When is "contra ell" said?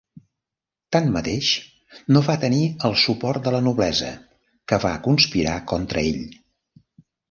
5.77-6.23